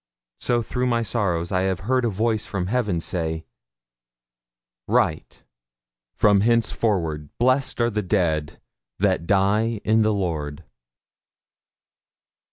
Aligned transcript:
So, 0.39 0.63
through 0.63 0.87
my 0.87 1.03
sorrows, 1.03 1.51
I 1.51 1.59
have 1.69 1.81
heard 1.81 2.05
a 2.05 2.09
voice 2.09 2.43
from 2.47 2.65
heaven 2.65 2.99
say, 3.01 3.45
'Write, 4.87 5.43
from 6.15 6.41
hencefore 6.41 7.29
blessed 7.37 7.79
are 7.79 7.91
the 7.91 8.01
dead 8.01 8.59
that 8.97 9.27
die 9.27 9.79
in 9.85 10.01
the 10.01 10.11
Lord!' 10.11 10.63